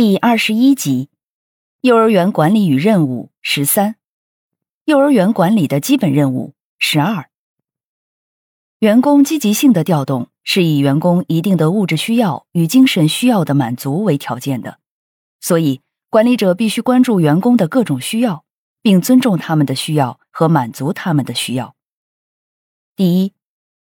[0.00, 1.08] 第二十一集，
[1.80, 3.96] 幼儿园管理与任务十三，
[4.84, 7.28] 幼儿园管理的基本任务十二。
[8.78, 14.78] 员工积极性的调动是以员工一定的物质需要与精神需要的满足为条件的，
[15.40, 18.44] 所以管理者必须关注员工的各种需要，
[18.80, 21.74] 并尊重他们的需要和满足他们的需要。
[22.94, 23.32] 第一，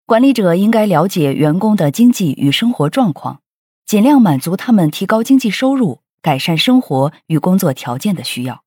[0.06, 3.42] 管理者应该了解员工的经济与生活状况。
[3.88, 8.66] 尽量满足他们提高经济收入、改善生活与工作条件的需要。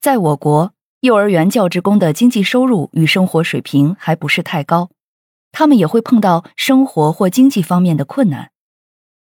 [0.00, 4.88] 在我国，幼儿园教职工的经济收入与生活水平还不是太高，
[5.52, 8.50] 他们也会碰到生活或经济方面的困难。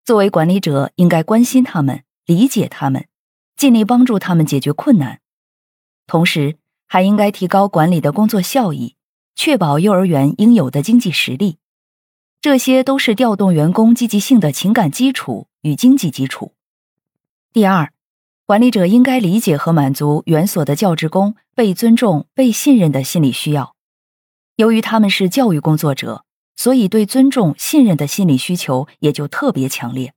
[0.04, 3.06] 作为管理者，应该关心他们、理解他们，
[3.56, 5.20] 尽力帮助他们解决困难。
[6.06, 8.96] 同时，还应该提高管理的工作效益，
[9.34, 11.56] 确保幼儿园应有的经济实力。
[12.46, 16.52] 这些都是调动员工积极性的情感基础与经济基础。
[17.52, 17.92] 第二，
[18.44, 23.74] 管理者应该理解和满足园所的教职工被尊重、被信任的心理需要。
[24.54, 30.14] 由于他们是教育工作者，所以对尊重、信任的心理需求也就特别强烈。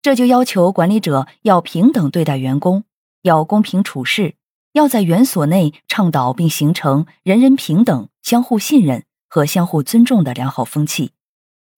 [0.00, 2.84] 这就要求管理者要平等对待员工，
[3.22, 4.36] 要公平处事，
[4.74, 11.10] 要在园所内倡导并形成人人平等、相互信任和相互尊重的良好风气。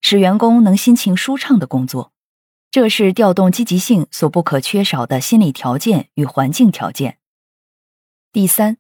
[0.05, 2.13] 使员工能心情舒畅的工作，
[2.73, 7.19] 这是调动积极性所不可缺少的心理条件与环境条件。
[8.33, 8.79] 第三，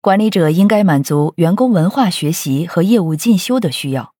[0.00, 4.14] 管理者应该满足员工文化学习和业务进修的需要，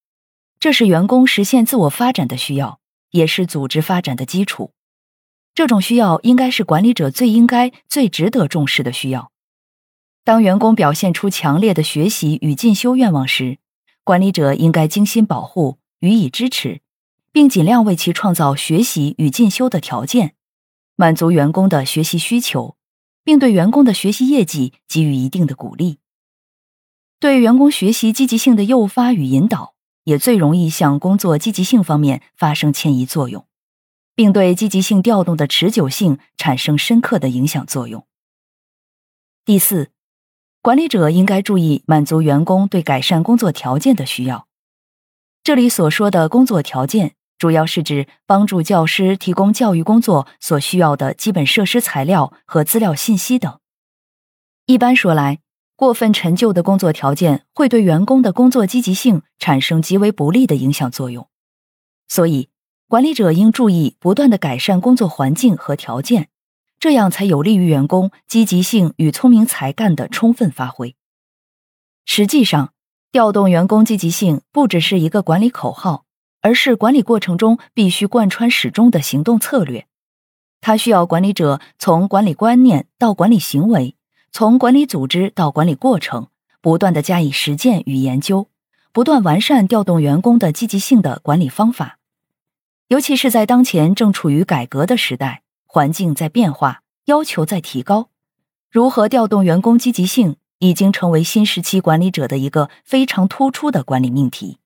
[0.60, 2.78] 这是员工实现自我发展的需要，
[3.10, 4.70] 也是组织发展的基础。
[5.56, 9.32] 这种需要应该是管理者最应该、最值得重视的需要。
[10.22, 13.58] 当员工表现出强烈的学习与进修愿望时，
[14.04, 15.78] 管理者应该精心保护。
[16.04, 16.82] 予以支持，
[17.32, 20.34] 并尽量为其创造学习与进修的条件，
[20.96, 22.76] 满足员工的学习需求，
[23.24, 26.00] 并对员工的学习业绩给予一定的鼓励。
[27.18, 33.46] 对员工学习积极性的诱发与引导，也最容易向工作积极性方面发生迁移作用，
[34.14, 38.06] 并对积极性调动的持久性产生深刻的影响作用。
[39.46, 39.90] 第四，
[40.60, 44.46] 管理者应该注意满足员工对改善工作条件的需要。
[45.44, 53.60] 这里所说的工作条件，主要是指帮助教师提供教育工作所需要的基本设施、材料和资料信息等。
[54.64, 55.40] 一般说来，
[55.76, 61.28] 过分陈旧的工作条件会对员工的工作积极性产生极为不利的影响作用。
[62.08, 62.48] 所以，
[62.88, 66.30] 管理者应注意不断的改善工作环境和条件，
[66.80, 70.96] 这样才有利于员工积极性与聪明才干的充分发挥。
[72.06, 72.72] 实际上，
[73.14, 76.04] 调动员工积极性不只是一个管理口号，
[76.40, 79.86] 而是管理过程中必须贯穿始终的行动策略。
[80.60, 83.94] 它需要管理者从管理观念到管理行为，
[84.32, 86.26] 从管理组织到管理过程，
[86.60, 88.48] 不断的加以实践与研究，
[88.92, 92.00] 不断完善调动员工的积极性的管理方法。
[92.88, 98.08] 尤其是在当前正处于改革的时代，环境在变化，要求在提高，
[98.72, 100.34] 如何调动员工积极性？
[100.58, 104.58] 已经成为新时期管理者的一个非常突出的管理命题。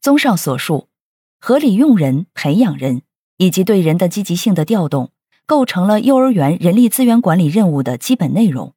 [0.00, 0.88] 综上所述，
[1.38, 3.02] 合理用人、培养人
[3.38, 5.10] 以及对人的积极性的调动，
[5.46, 8.74] 构成了幼儿园人力资源管理任务的基本内容。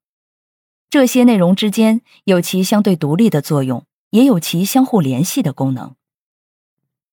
[0.90, 5.96] 这些内容之间有其相对独立的作用，也有其相互联系的功能。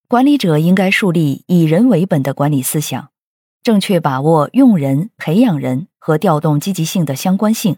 [0.08, 3.10] 管理者应该树立以人为本的管理思想，
[3.62, 7.76] 正确把握用人、培养人和调动积极性的相关性。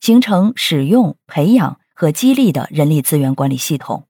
[0.00, 4.06] 形成使用、培养和激励的人力资源管理系统，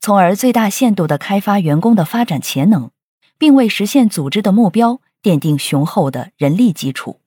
[0.00, 2.90] 从而最大限度地开发员工的发展潜能，
[3.38, 7.21] 并为实现组织的目标奠定雄厚的人力基础。